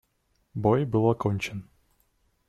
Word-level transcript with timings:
Бой 0.55 0.85
был 0.87 1.05
окончен. 1.11 1.69